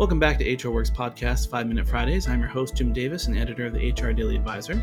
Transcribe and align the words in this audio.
Welcome 0.00 0.18
back 0.18 0.38
to 0.38 0.54
HR 0.54 0.70
Works 0.70 0.88
Podcast, 0.88 1.50
Five 1.50 1.66
Minute 1.66 1.86
Fridays. 1.86 2.26
I'm 2.26 2.40
your 2.40 2.48
host, 2.48 2.74
Jim 2.74 2.90
Davis, 2.90 3.26
and 3.26 3.36
editor 3.36 3.66
of 3.66 3.74
the 3.74 3.92
HR 3.92 4.14
Daily 4.14 4.34
Advisor. 4.34 4.82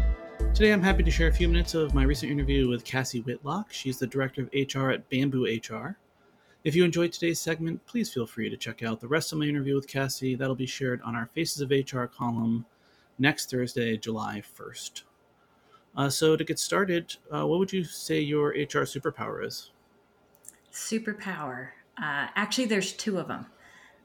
Today, 0.53 0.71
I'm 0.71 0.83
happy 0.83 1.01
to 1.01 1.09
share 1.09 1.27
a 1.27 1.33
few 1.33 1.47
minutes 1.47 1.73
of 1.73 1.95
my 1.95 2.03
recent 2.03 2.31
interview 2.31 2.69
with 2.69 2.83
Cassie 2.83 3.21
Whitlock. 3.21 3.73
She's 3.73 3.97
the 3.97 4.05
director 4.05 4.43
of 4.43 4.49
HR 4.53 4.91
at 4.91 5.09
Bamboo 5.09 5.45
HR. 5.45 5.97
If 6.63 6.75
you 6.75 6.85
enjoyed 6.85 7.11
today's 7.11 7.39
segment, 7.39 7.83
please 7.87 8.13
feel 8.13 8.27
free 8.27 8.47
to 8.51 8.55
check 8.55 8.83
out 8.83 9.01
the 9.01 9.07
rest 9.07 9.31
of 9.31 9.39
my 9.39 9.45
interview 9.45 9.73
with 9.73 9.87
Cassie. 9.87 10.35
That'll 10.35 10.53
be 10.53 10.67
shared 10.67 11.01
on 11.01 11.15
our 11.15 11.31
Faces 11.33 11.61
of 11.61 11.71
HR 11.71 12.03
column 12.03 12.67
next 13.17 13.49
Thursday, 13.49 13.97
July 13.97 14.43
1st. 14.55 15.01
Uh, 15.95 16.09
so, 16.09 16.35
to 16.35 16.43
get 16.43 16.59
started, 16.59 17.15
uh, 17.33 17.43
what 17.47 17.57
would 17.57 17.73
you 17.73 17.83
say 17.83 18.19
your 18.19 18.49
HR 18.49 18.85
superpower 18.85 19.43
is? 19.43 19.71
Superpower. 20.71 21.69
Uh, 21.97 22.27
actually, 22.35 22.65
there's 22.65 22.93
two 22.93 23.17
of 23.17 23.27
them. 23.27 23.47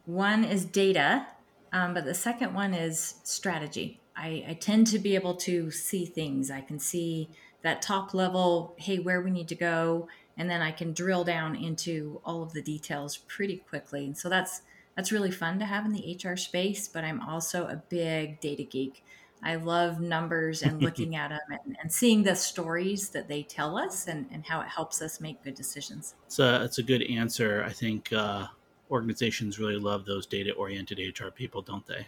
One 0.04 0.44
is 0.44 0.64
data, 0.64 1.26
um, 1.72 1.94
but 1.94 2.04
the 2.04 2.14
second 2.14 2.54
one 2.54 2.74
is 2.74 3.16
strategy. 3.22 4.00
I, 4.16 4.44
I 4.48 4.58
tend 4.60 4.88
to 4.88 4.98
be 4.98 5.14
able 5.14 5.36
to 5.36 5.70
see 5.70 6.04
things. 6.04 6.50
I 6.50 6.60
can 6.60 6.78
see 6.78 7.28
that 7.62 7.82
top 7.82 8.12
level, 8.12 8.74
hey, 8.78 8.98
where 8.98 9.22
we 9.22 9.30
need 9.30 9.48
to 9.48 9.54
go, 9.54 10.08
and 10.36 10.50
then 10.50 10.60
I 10.60 10.72
can 10.72 10.92
drill 10.92 11.24
down 11.24 11.54
into 11.54 12.20
all 12.24 12.42
of 12.42 12.52
the 12.52 12.62
details 12.62 13.16
pretty 13.16 13.58
quickly. 13.68 14.04
And 14.04 14.16
so 14.16 14.28
that's 14.28 14.62
that's 14.96 15.10
really 15.10 15.30
fun 15.30 15.58
to 15.58 15.64
have 15.64 15.86
in 15.86 15.92
the 15.92 16.18
HR 16.22 16.36
space. 16.36 16.88
But 16.88 17.04
I'm 17.04 17.20
also 17.20 17.66
a 17.66 17.76
big 17.88 18.40
data 18.40 18.64
geek. 18.64 19.02
I 19.42 19.56
love 19.56 20.00
numbers 20.00 20.62
and 20.62 20.82
looking 20.82 21.16
at 21.16 21.30
them 21.30 21.58
and, 21.64 21.76
and, 21.80 21.90
seeing 21.90 22.22
the 22.22 22.36
stories 22.36 23.08
that 23.10 23.26
they 23.26 23.42
tell 23.42 23.76
us 23.76 24.06
and, 24.06 24.26
and 24.30 24.46
how 24.46 24.60
it 24.60 24.68
helps 24.68 25.02
us 25.02 25.20
make 25.20 25.42
good 25.42 25.54
decisions. 25.54 26.14
It's 26.26 26.38
a, 26.38 26.62
it's 26.62 26.78
a 26.78 26.82
good 26.82 27.02
answer. 27.02 27.64
I 27.66 27.72
think 27.72 28.12
uh, 28.12 28.46
organizations 28.92 29.58
really 29.58 29.76
love 29.76 30.04
those 30.04 30.26
data 30.26 30.52
oriented 30.52 31.00
HR 31.00 31.28
people, 31.28 31.62
don't 31.62 31.86
they? 31.86 32.06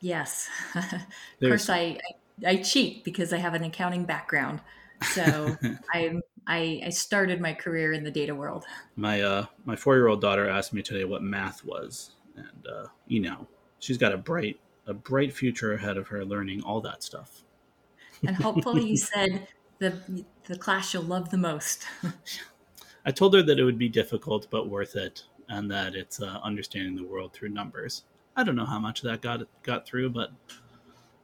yes. 0.00 0.48
of 0.74 0.82
course, 1.40 1.68
I, 1.70 1.98
I, 2.44 2.50
I 2.50 2.56
cheat 2.56 3.02
because 3.02 3.32
I 3.32 3.38
have 3.38 3.54
an 3.54 3.64
accounting 3.64 4.04
background. 4.04 4.60
So 5.02 5.56
I, 5.92 6.20
I 6.46 6.82
I 6.84 6.90
started 6.90 7.40
my 7.40 7.54
career 7.54 7.92
in 7.92 8.04
the 8.04 8.10
data 8.10 8.34
world. 8.34 8.64
My 8.94 9.22
uh 9.22 9.46
my 9.64 9.76
four 9.76 9.96
year 9.96 10.08
old 10.08 10.20
daughter 10.20 10.48
asked 10.48 10.72
me 10.72 10.82
today 10.82 11.04
what 11.04 11.22
math 11.22 11.64
was, 11.64 12.12
and 12.36 12.66
uh, 12.66 12.86
you 13.06 13.20
know 13.20 13.46
she's 13.78 13.98
got 13.98 14.12
a 14.12 14.16
bright 14.16 14.60
a 14.86 14.94
bright 14.94 15.32
future 15.32 15.72
ahead 15.74 15.96
of 15.96 16.08
her 16.08 16.24
learning 16.24 16.62
all 16.62 16.80
that 16.82 17.02
stuff. 17.02 17.42
And 18.26 18.36
hopefully, 18.36 18.86
you 18.86 18.96
said 19.14 19.48
the 19.78 20.24
the 20.44 20.56
class 20.56 20.94
you'll 20.94 21.02
love 21.02 21.30
the 21.30 21.38
most. 21.38 21.84
I 23.04 23.10
told 23.10 23.34
her 23.34 23.42
that 23.42 23.58
it 23.58 23.64
would 23.64 23.78
be 23.78 23.88
difficult 23.88 24.48
but 24.50 24.68
worth 24.68 24.96
it 24.96 25.24
and 25.48 25.70
that 25.70 25.94
it's 25.94 26.20
uh, 26.20 26.40
understanding 26.42 26.96
the 26.96 27.04
world 27.04 27.32
through 27.32 27.50
numbers. 27.50 28.04
I 28.36 28.44
don't 28.44 28.56
know 28.56 28.66
how 28.66 28.78
much 28.78 29.02
that 29.02 29.22
got 29.22 29.42
got 29.62 29.86
through, 29.86 30.10
but 30.10 30.30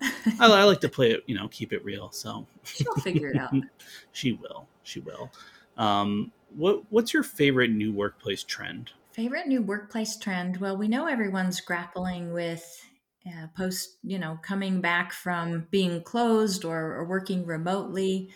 I, 0.01 0.33
I, 0.41 0.65
like 0.65 0.81
to 0.81 0.89
play 0.89 1.11
it, 1.11 1.25
you 1.27 1.35
know, 1.35 1.49
keep 1.49 1.73
it 1.73 1.85
real. 1.85 2.11
So 2.11 2.47
she'll 2.65 2.95
figure 2.95 3.29
it 3.29 3.37
out. 3.37 3.53
she 4.13 4.33
will. 4.33 4.67
She 4.83 5.01
will. 5.01 5.31
Um, 5.77 6.33
what 6.55 6.83
What's 6.91 7.13
your 7.13 7.23
favorite 7.23 7.71
new 7.71 7.93
workplace 7.93 8.43
trend? 8.43 8.93
Favorite 9.13 9.47
new 9.47 9.63
workplace 9.63 10.17
trend? 10.17 10.57
Well, 10.57 10.77
we 10.77 10.89
know 10.89 11.07
everyone's 11.07 11.61
grappling 11.61 12.33
with 12.33 12.83
uh, 13.27 13.47
post, 13.57 13.99
you 14.03 14.19
know, 14.19 14.39
coming 14.43 14.81
back 14.81 15.13
from 15.13 15.67
being 15.71 16.03
closed 16.03 16.65
or, 16.65 16.95
or 16.95 17.05
working 17.05 17.45
remotely. 17.47 18.31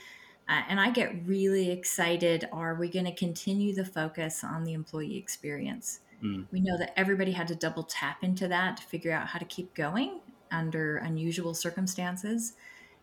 Uh, 0.48 0.62
and 0.68 0.80
I 0.80 0.90
get 0.90 1.26
really 1.26 1.70
excited. 1.70 2.48
Are 2.52 2.74
we 2.74 2.88
going 2.88 3.04
to 3.04 3.14
continue 3.14 3.74
the 3.74 3.84
focus 3.84 4.44
on 4.44 4.64
the 4.64 4.74
employee 4.74 5.16
experience? 5.16 6.00
Mm. 6.22 6.46
We 6.52 6.60
know 6.60 6.78
that 6.78 6.98
everybody 6.98 7.32
had 7.32 7.48
to 7.48 7.54
double 7.54 7.82
tap 7.82 8.22
into 8.22 8.46
that 8.48 8.76
to 8.76 8.82
figure 8.84 9.12
out 9.12 9.28
how 9.28 9.38
to 9.38 9.44
keep 9.44 9.74
going 9.74 10.20
under 10.50 10.98
unusual 10.98 11.52
circumstances. 11.52 12.54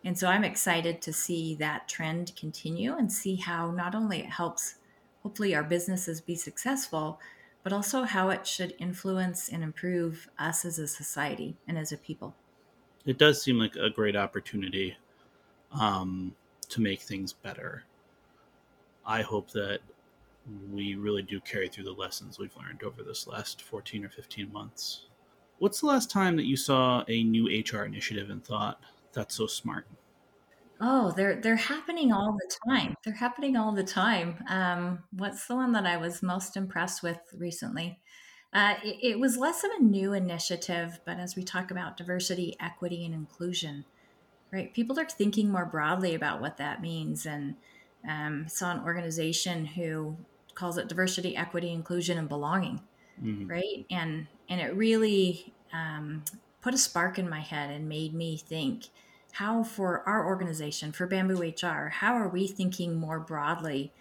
And 0.05 0.17
so 0.17 0.27
I'm 0.27 0.43
excited 0.43 1.01
to 1.01 1.13
see 1.13 1.55
that 1.55 1.87
trend 1.87 2.35
continue 2.35 2.95
and 2.95 3.11
see 3.11 3.35
how 3.35 3.71
not 3.71 3.95
only 3.95 4.19
it 4.19 4.25
helps, 4.29 4.75
hopefully, 5.21 5.55
our 5.55 5.63
businesses 5.63 6.21
be 6.21 6.35
successful, 6.35 7.19
but 7.63 7.71
also 7.71 8.03
how 8.03 8.29
it 8.29 8.45
should 8.45 8.73
influence 8.79 9.47
and 9.47 9.63
improve 9.63 10.29
us 10.37 10.65
as 10.65 10.77
a 10.77 10.87
society 10.87 11.55
and 11.67 11.77
as 11.77 11.91
a 11.91 11.97
people. 11.97 12.35
It 13.05 13.17
does 13.17 13.41
seem 13.41 13.57
like 13.57 13.75
a 13.75 13.89
great 13.89 14.15
opportunity. 14.15 14.97
Um, 15.71 16.35
to 16.73 16.81
make 16.81 17.01
things 17.01 17.33
better. 17.33 17.83
I 19.05 19.21
hope 19.21 19.51
that 19.51 19.79
we 20.71 20.95
really 20.95 21.21
do 21.21 21.39
carry 21.39 21.69
through 21.69 21.85
the 21.85 21.91
lessons 21.91 22.39
we've 22.39 22.55
learned 22.57 22.83
over 22.83 23.03
this 23.03 23.27
last 23.27 23.61
14 23.61 24.05
or 24.05 24.09
15 24.09 24.51
months. 24.51 25.05
What's 25.59 25.79
the 25.79 25.87
last 25.87 26.09
time 26.09 26.35
that 26.37 26.45
you 26.45 26.57
saw 26.57 27.03
a 27.07 27.23
new 27.23 27.47
HR 27.47 27.83
initiative 27.83 28.29
and 28.29 28.43
thought, 28.43 28.81
that's 29.13 29.35
so 29.35 29.47
smart? 29.47 29.85
Oh, 30.81 31.11
they're 31.11 31.39
they're 31.39 31.55
happening 31.55 32.11
all 32.11 32.33
the 32.33 32.51
time. 32.67 32.95
They're 33.05 33.13
happening 33.13 33.55
all 33.55 33.71
the 33.71 33.83
time. 33.83 34.43
Um, 34.49 35.03
what's 35.11 35.47
the 35.47 35.55
one 35.55 35.71
that 35.73 35.85
I 35.85 35.97
was 35.97 36.23
most 36.23 36.57
impressed 36.57 37.03
with 37.03 37.19
recently? 37.37 37.99
Uh, 38.51 38.75
it, 38.83 38.97
it, 39.01 39.19
was 39.19 39.37
less 39.37 39.63
of 39.63 39.71
a 39.79 39.83
new 39.83 40.13
initiative, 40.13 40.99
but 41.05 41.17
as 41.17 41.35
we 41.35 41.43
talk 41.43 41.71
about 41.71 41.97
diversity, 41.97 42.55
equity, 42.59 43.03
and 43.05 43.13
inclusion, 43.13 43.85
right? 44.53 44.73
People 44.73 44.99
are 44.99 45.05
thinking 45.05 45.51
more 45.51 45.65
broadly 45.65 46.13
about 46.13 46.39
what 46.39 46.57
that 46.57 46.81
means. 46.81 47.25
And 47.25 47.55
um, 48.07 48.47
saw 48.47 48.71
an 48.71 48.83
organization 48.83 49.65
who 49.65 50.15
calls 50.53 50.77
it 50.77 50.87
diversity, 50.87 51.35
equity, 51.35 51.71
inclusion, 51.71 52.17
and 52.17 52.29
belonging, 52.29 52.81
mm-hmm. 53.21 53.47
right? 53.47 53.85
And 53.89 54.27
and 54.47 54.61
it 54.61 54.75
really 54.75 55.53
um, 55.73 56.23
put 56.61 56.73
a 56.73 56.77
spark 56.77 57.17
in 57.17 57.29
my 57.29 57.39
head 57.39 57.71
and 57.71 57.89
made 57.89 58.13
me 58.13 58.37
think 58.37 58.85
how 59.33 59.63
for 59.63 60.07
our 60.07 60.27
organization 60.27 60.91
for 60.91 61.07
bamboo 61.07 61.41
hr 61.41 61.87
how 61.89 62.13
are 62.13 62.27
we 62.27 62.45
thinking 62.45 62.95
more 62.95 63.19
broadly 63.19 63.91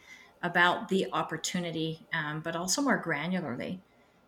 about 0.42 0.88
the 0.88 1.06
opportunity 1.12 2.06
um, 2.12 2.40
but 2.40 2.54
also 2.54 2.82
more 2.82 3.02
granularly 3.02 3.78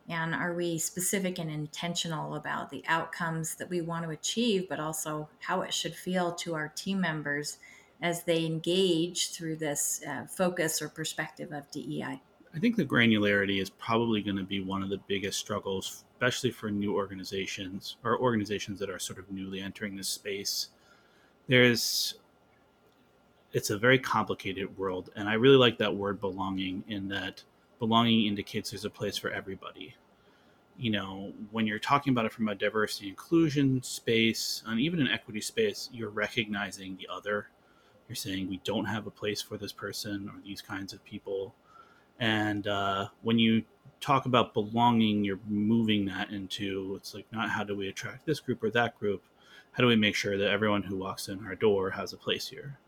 and 0.09 0.35
are 0.35 0.53
we 0.53 0.79
specific 0.79 1.39
and 1.39 1.51
intentional 1.51 2.35
about 2.35 2.71
the 2.71 2.83
outcomes 2.87 3.55
that 3.55 3.71
we 3.71 3.81
want 3.81 4.05
to 4.05 4.11
achieve, 4.11 4.69
but 4.69 4.79
also 4.79 5.29
how 5.41 5.63
it 5.63 5.73
should 5.73 5.95
feel 5.95 6.33
to 6.33 6.55
our 6.55 6.69
team 6.69 7.01
members 7.01 7.59
as 8.03 8.25
they 8.25 8.45
engage 8.45 9.31
through 9.31 9.57
this 9.57 10.03
uh, 10.07 10.27
focus 10.27 10.83
or 10.83 10.89
perspective 10.89 11.53
of 11.53 11.71
DEI? 11.71 12.21
I 12.55 12.59
think 12.59 12.77
the 12.77 12.85
granularity 12.85 13.61
is 13.61 13.71
probably 13.71 14.21
going 14.21 14.37
to 14.37 14.45
be 14.45 14.61
one 14.61 14.83
of 14.83 14.91
the 14.91 15.01
biggest 15.09 15.39
struggles, 15.39 16.05
especially 16.13 16.51
for 16.51 16.71
new 16.71 16.95
organizations 16.95 17.97
or 18.05 18.19
organizations 18.19 18.79
that 18.81 18.91
are 18.91 18.99
sort 18.99 19.19
of 19.19 19.31
newly 19.31 19.61
entering 19.61 19.97
this 19.97 20.09
space. 20.09 20.69
There's 21.49 22.15
it's 23.55 23.71
a 23.71 23.79
very 23.79 23.99
complicated 23.99 24.77
world 24.77 25.11
and 25.15 25.29
i 25.29 25.35
really 25.35 25.57
like 25.57 25.79
that 25.79 25.95
word 25.95 26.21
belonging 26.21 26.83
in 26.89 27.07
that 27.07 27.43
belonging 27.87 28.27
indicates 28.27 28.71
there's 28.71 28.87
a 28.87 28.91
place 28.91 29.19
for 29.19 29.31
everybody. 29.31 29.95
You 30.78 30.91
know, 30.91 31.33
when 31.50 31.67
you're 31.67 31.78
talking 31.78 32.12
about 32.12 32.25
it 32.25 32.33
from 32.33 32.49
a 32.49 32.55
diversity 32.55 33.11
inclusion 33.11 33.83
space 33.83 34.62
and 34.67 34.81
even 34.81 35.03
an 35.03 35.09
equity 35.09 35.43
space, 35.43 35.91
you're 35.93 36.09
recognizing 36.09 36.97
the 36.97 37.06
other. 37.12 37.49
You're 38.09 38.17
saying 38.17 38.49
we 38.49 38.61
don't 38.65 38.87
have 38.87 39.06
a 39.06 39.11
place 39.11 39.43
for 39.43 39.59
this 39.59 39.71
person 39.71 40.31
or 40.33 40.41
these 40.43 40.62
kinds 40.62 40.94
of 40.94 41.05
people. 41.05 41.55
And 42.19 42.67
uh, 42.67 43.09
when 43.21 43.39
you 43.39 43.65
talk 44.00 44.25
about 44.25 44.55
belonging, 44.55 45.25
you're 45.25 45.41
moving 45.47 46.06
that 46.06 46.31
into 46.31 46.94
it's 46.97 47.15
like 47.15 47.27
not 47.33 47.50
how 47.50 47.65
do 47.65 47.77
we 47.77 47.89
attract 47.89 48.25
this 48.25 48.41
group 48.41 48.62
or 48.62 48.71
that 48.71 48.99
group, 48.99 49.23
how 49.73 49.83
do 49.83 49.89
we 49.89 49.97
make 49.97 50.15
sure 50.15 50.39
that 50.39 50.49
everyone 50.49 50.83
who 50.83 50.97
walks 50.97 51.28
in 51.28 51.44
our 51.44 51.55
door 51.55 51.91
has 51.91 52.15
a 52.15 52.17
place 52.17 52.49
here? 52.49 52.78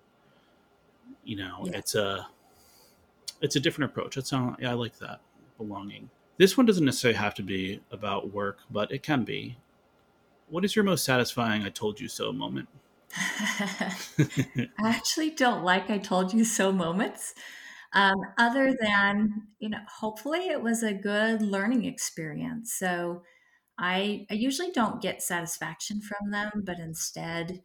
You 1.23 1.37
know, 1.37 1.65
yeah. 1.67 1.79
it's 1.79 1.95
a 1.95 2.27
it's 3.41 3.57
a 3.57 3.61
different 3.61 3.91
approach. 3.91 4.17
It's 4.17 4.33
not, 4.33 4.59
yeah, 4.61 4.71
I 4.71 4.75
like 4.75 4.99
that 4.99 5.21
belonging. 5.59 6.11
This 6.39 6.57
one 6.57 6.67
doesn't 6.67 6.85
necessarily 6.85 7.19
have 7.19 7.35
to 7.35 7.43
be 7.43 7.81
about 7.91 8.33
work, 8.33 8.59
but 8.71 8.93
it 8.93 9.03
can 9.03 9.25
be. 9.25 9.57
What 10.49 10.65
is 10.65 10.77
your 10.77 10.85
most 10.85 11.05
satisfying 11.05 11.63
"I 11.65 11.71
told 11.71 11.99
you 12.01 12.09
so" 12.09 12.33
moment? 12.33 12.69
I 13.17 14.69
actually 14.85 15.31
don't 15.31 15.65
like 15.65 15.91
"I 15.91 15.99
told 15.99 16.33
you 16.33 16.45
so" 16.45 16.73
moments. 16.73 17.35
Um, 17.93 18.17
other 18.39 18.77
than 18.79 19.49
you 19.59 19.71
know, 19.71 19.81
hopefully 20.01 20.49
it 20.49 20.63
was 20.63 20.83
a 20.83 20.93
good 20.95 21.43
learning 21.43 21.85
experience. 21.85 22.75
So 22.75 23.23
I 23.79 24.27
I 24.31 24.35
usually 24.35 24.71
don't 24.71 25.03
get 25.03 25.23
satisfaction 25.23 26.01
from 26.01 26.31
them, 26.31 26.63
but 26.65 26.79
instead 26.79 27.63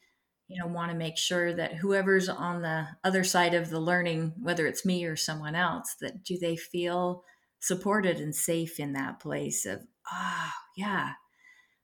you 0.52 0.60
know 0.60 0.68
want 0.68 0.92
to 0.92 0.98
make 0.98 1.18
sure 1.18 1.54
that 1.54 1.76
whoever's 1.76 2.28
on 2.30 2.62
the 2.62 2.88
other 3.04 3.24
side 3.24 3.54
of 3.54 3.70
the 3.70 3.80
learning 3.80 4.34
whether 4.42 4.68
it's 4.68 4.86
me 4.86 5.06
or 5.06 5.16
someone 5.16 5.56
else 5.56 5.96
that 6.02 6.24
do 6.24 6.38
they 6.38 6.56
feel 6.56 7.24
supported 7.60 8.18
and 8.18 8.36
safe 8.36 8.80
in 8.80 8.94
that 8.94 9.20
place 9.20 9.66
of 9.66 9.82
ah 10.12 10.54
oh, 10.54 10.62
yeah 10.76 11.14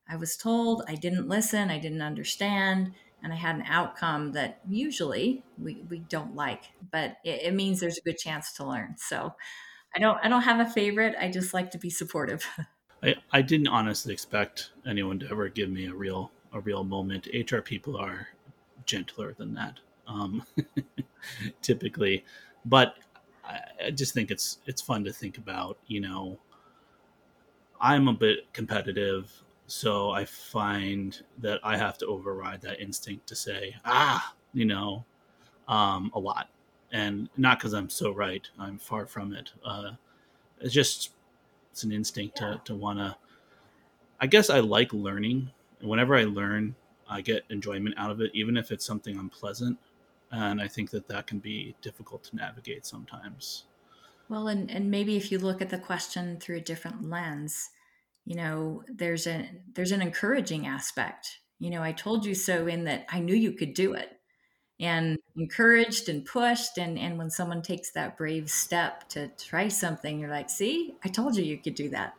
i 0.10 0.16
was 0.16 0.36
told 0.36 0.84
i 0.88 0.96
didn't 0.96 1.28
listen 1.28 1.70
i 1.70 1.80
didn't 1.80 2.02
understand 2.02 2.92
and 3.24 3.32
i 3.34 3.36
had 3.36 3.56
an 3.56 3.64
outcome 3.68 4.32
that 4.34 4.60
usually 4.68 5.44
we, 5.58 5.84
we 5.90 6.00
don't 6.00 6.36
like. 6.36 6.66
But 6.92 7.18
it, 7.24 7.44
it 7.44 7.54
means 7.54 7.80
there's 7.80 7.98
a 7.98 8.02
good 8.02 8.18
chance 8.18 8.54
to 8.54 8.66
learn. 8.66 8.96
So 8.98 9.34
i 9.96 10.00
don't 10.00 10.20
i 10.24 10.28
don't 10.28 10.42
have 10.42 10.60
a 10.60 10.70
favorite 10.70 11.16
i 11.20 11.30
just 11.30 11.54
like 11.54 11.72
to 11.72 11.78
be 11.78 11.90
supportive. 11.90 12.46
I, 13.04 13.16
I 13.32 13.42
didn't 13.44 13.68
honestly 13.68 14.12
expect 14.12 14.72
anyone 14.86 15.20
to 15.20 15.30
ever 15.30 15.50
give 15.50 15.70
me 15.70 15.86
a 15.86 15.94
real 15.94 16.32
a 16.54 16.60
real 16.60 16.84
moment. 16.84 17.28
HR 17.34 17.60
people 17.60 17.98
are 17.98 18.28
gentler 18.88 19.34
than 19.34 19.54
that, 19.54 19.80
um, 20.08 20.44
typically, 21.62 22.26
but 22.66 22.96
I, 23.46 23.92
just 23.92 24.14
think 24.14 24.32
it's 24.32 24.58
it's 24.66 24.82
fun 24.82 25.04
to 25.04 25.14
think 25.14 25.38
about. 25.38 25.78
You 25.86 26.02
know, 26.02 26.40
I'm 27.80 28.08
a 28.08 28.14
bit 28.14 28.52
competitive, 28.54 29.32
so 29.68 30.10
I 30.10 30.26
find 30.26 31.22
that 31.40 31.60
I 31.64 31.78
have 31.78 31.98
to 32.00 32.08
override 32.08 32.62
that 32.62 32.82
instinct 32.82 33.28
to 33.28 33.36
say, 33.36 33.76
ah, 33.86 34.34
you 34.54 34.66
know, 34.66 35.06
um, 35.68 36.12
a 36.16 36.20
lot, 36.20 36.50
and 36.92 37.30
not 37.38 37.60
because 37.60 37.74
I'm 37.74 37.90
so 37.90 38.12
right. 38.12 38.48
I'm 38.58 38.80
far 38.80 39.06
from 39.06 39.34
it. 39.34 39.52
Uh, 39.64 39.92
it's 40.60 40.74
just 40.74 41.12
it's 41.72 41.84
an 41.84 41.92
instinct 41.92 42.40
yeah. 42.42 42.54
to 42.54 42.62
to 42.66 42.76
want 42.76 43.00
to. 43.00 43.16
I 44.20 44.26
guess 44.28 44.50
I 44.50 44.60
like 44.62 44.94
learning. 44.94 45.52
Whenever 45.80 46.16
I 46.16 46.24
learn, 46.24 46.76
I 47.10 47.22
get 47.22 47.44
enjoyment 47.50 47.96
out 47.98 48.12
of 48.12 48.22
it, 48.22 48.32
even 48.34 48.58
if 48.58 48.72
it's 48.72 48.86
something 48.86 49.18
unpleasant. 49.18 49.78
And 50.32 50.62
I 50.62 50.68
think 50.68 50.92
that 50.92 51.08
that 51.08 51.28
can 51.28 51.40
be 51.40 51.76
difficult 51.82 52.24
to 52.26 52.36
navigate 52.36 52.86
sometimes. 52.86 53.66
Well, 54.30 54.48
and, 54.48 54.70
and 54.70 54.92
maybe 54.92 55.16
if 55.16 55.32
you 55.32 55.40
look 55.40 55.62
at 55.62 55.70
the 55.70 55.78
question 55.78 56.38
through 56.40 56.58
a 56.58 56.62
different 56.62 57.10
lens, 57.10 57.70
you 58.26 58.36
know, 58.36 58.84
there's 58.90 59.26
a 59.26 59.50
there's 59.74 59.94
an 59.94 60.02
encouraging 60.02 60.68
aspect. 60.68 61.40
You 61.60 61.70
know, 61.70 61.82
I 61.82 61.94
told 61.94 62.26
you 62.26 62.36
so 62.36 62.68
in 62.68 62.84
that 62.84 63.06
I 63.10 63.20
knew 63.20 63.36
you 63.36 63.54
could 63.54 63.74
do 63.74 63.94
it 63.94 64.18
and 64.80 65.18
encouraged 65.36 66.08
and 66.10 66.26
pushed 66.26 66.78
and 66.78 67.00
and 67.00 67.18
when 67.18 67.30
someone 67.30 67.62
takes 67.62 67.92
that 67.92 68.18
brave 68.18 68.50
step 68.50 69.08
to 69.10 69.28
try 69.30 69.68
something 69.68 70.20
you're 70.20 70.30
like 70.30 70.50
see 70.50 70.94
i 71.04 71.08
told 71.08 71.36
you 71.36 71.44
you 71.44 71.58
could 71.58 71.76
do 71.76 71.90
that 71.90 72.14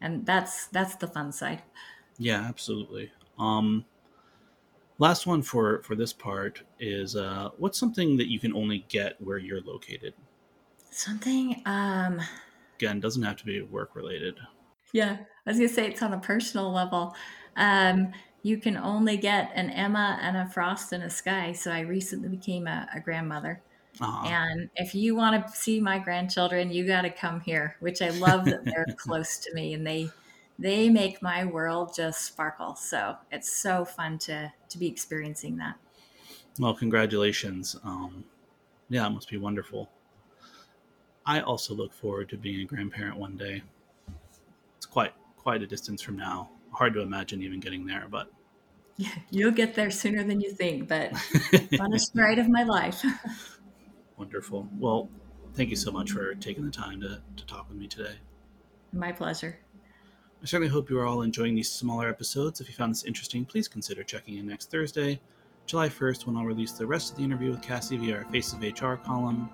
and 0.00 0.24
that's 0.24 0.66
that's 0.68 0.96
the 0.96 1.06
fun 1.06 1.32
side 1.32 1.62
yeah 2.18 2.44
absolutely 2.48 3.10
um 3.38 3.84
last 5.02 5.26
one 5.26 5.42
for 5.42 5.82
for 5.82 5.96
this 5.96 6.12
part 6.12 6.62
is 6.78 7.16
uh 7.16 7.48
what's 7.58 7.76
something 7.76 8.16
that 8.16 8.30
you 8.30 8.38
can 8.38 8.54
only 8.54 8.86
get 8.88 9.20
where 9.20 9.36
you're 9.36 9.60
located? 9.60 10.14
Something 10.90 11.60
um 11.66 12.20
again 12.78 13.00
doesn't 13.00 13.22
have 13.22 13.36
to 13.36 13.44
be 13.44 13.60
work 13.62 13.96
related 13.96 14.38
yeah 14.92 15.16
i 15.46 15.50
was 15.50 15.56
gonna 15.56 15.68
say 15.68 15.86
it's 15.86 16.02
on 16.02 16.12
a 16.12 16.20
personal 16.20 16.72
level. 16.72 17.14
Um 17.56 18.12
you 18.44 18.58
can 18.58 18.76
only 18.76 19.16
get 19.16 19.52
an 19.54 19.70
emma 19.70 20.18
and 20.20 20.36
a 20.36 20.46
frost 20.46 20.92
and 20.92 21.04
a 21.04 21.10
sky 21.10 21.52
so 21.52 21.70
i 21.72 21.80
recently 21.80 22.28
became 22.28 22.66
a, 22.66 22.88
a 22.94 23.00
grandmother. 23.00 23.60
And 24.00 24.70
if 24.76 24.94
you 24.94 25.14
want 25.14 25.46
to 25.46 25.52
see 25.52 25.80
my 25.80 25.98
grandchildren 25.98 26.70
you 26.70 26.86
got 26.86 27.02
to 27.02 27.10
come 27.10 27.40
here 27.40 27.76
which 27.80 28.00
i 28.02 28.10
love 28.10 28.44
that 28.44 28.64
they're 28.64 28.86
close 28.96 29.38
to 29.38 29.54
me 29.54 29.74
and 29.74 29.86
they 29.86 30.10
they 30.62 30.88
make 30.88 31.20
my 31.20 31.44
world 31.44 31.92
just 31.94 32.22
sparkle. 32.22 32.76
So 32.76 33.16
it's 33.30 33.52
so 33.52 33.84
fun 33.84 34.18
to 34.20 34.52
to 34.68 34.78
be 34.78 34.86
experiencing 34.86 35.56
that. 35.56 35.76
Well, 36.58 36.74
congratulations. 36.74 37.76
Um, 37.82 38.24
yeah, 38.88 39.06
it 39.06 39.10
must 39.10 39.28
be 39.28 39.38
wonderful. 39.38 39.90
I 41.24 41.40
also 41.40 41.74
look 41.74 41.92
forward 41.92 42.28
to 42.30 42.36
being 42.36 42.60
a 42.60 42.64
grandparent 42.64 43.16
one 43.16 43.36
day. 43.36 43.62
It's 44.76 44.86
quite 44.86 45.14
quite 45.36 45.62
a 45.62 45.66
distance 45.66 46.02
from 46.02 46.16
now. 46.16 46.50
Hard 46.72 46.94
to 46.94 47.00
imagine 47.00 47.42
even 47.42 47.60
getting 47.60 47.86
there, 47.86 48.06
but 48.10 48.30
you'll 49.30 49.52
get 49.52 49.74
there 49.74 49.90
sooner 49.90 50.22
than 50.22 50.40
you 50.40 50.52
think. 50.52 50.88
But 50.88 51.10
funnest 51.78 52.10
ride 52.14 52.38
of 52.38 52.48
my 52.48 52.62
life. 52.62 53.04
Wonderful. 54.16 54.68
Well, 54.78 55.08
thank 55.54 55.70
you 55.70 55.76
so 55.76 55.90
much 55.90 56.12
for 56.12 56.34
taking 56.34 56.64
the 56.64 56.70
time 56.70 57.00
to, 57.00 57.22
to 57.36 57.46
talk 57.46 57.68
with 57.68 57.78
me 57.78 57.88
today. 57.88 58.16
My 58.92 59.10
pleasure. 59.10 59.58
I 60.42 60.44
certainly 60.44 60.72
hope 60.72 60.90
you 60.90 60.98
are 60.98 61.06
all 61.06 61.22
enjoying 61.22 61.54
these 61.54 61.70
smaller 61.70 62.08
episodes. 62.08 62.60
If 62.60 62.68
you 62.68 62.74
found 62.74 62.90
this 62.90 63.04
interesting, 63.04 63.44
please 63.44 63.68
consider 63.68 64.02
checking 64.02 64.38
in 64.38 64.48
next 64.48 64.72
Thursday, 64.72 65.20
July 65.66 65.88
1st, 65.88 66.26
when 66.26 66.36
I'll 66.36 66.44
release 66.44 66.72
the 66.72 66.84
rest 66.84 67.12
of 67.12 67.18
the 67.18 67.22
interview 67.22 67.50
with 67.50 67.62
Cassie 67.62 67.96
via 67.96 68.16
our 68.16 68.24
Face 68.24 68.52
of 68.52 68.60
HR 68.60 68.94
column. 68.94 69.48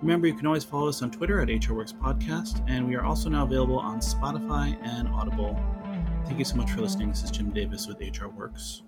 Remember, 0.00 0.26
you 0.26 0.34
can 0.34 0.46
always 0.46 0.64
follow 0.64 0.88
us 0.88 1.02
on 1.02 1.10
Twitter 1.10 1.42
at 1.42 1.48
HRWorks 1.48 1.92
Podcast, 1.92 2.64
and 2.70 2.88
we 2.88 2.94
are 2.94 3.04
also 3.04 3.28
now 3.28 3.44
available 3.44 3.78
on 3.78 4.00
Spotify 4.00 4.78
and 4.82 5.08
Audible. 5.08 5.60
Thank 6.24 6.38
you 6.38 6.46
so 6.46 6.56
much 6.56 6.70
for 6.70 6.80
listening. 6.80 7.10
This 7.10 7.22
is 7.22 7.30
Jim 7.30 7.50
Davis 7.50 7.86
with 7.86 8.00
HR 8.00 8.28
Works. 8.28 8.80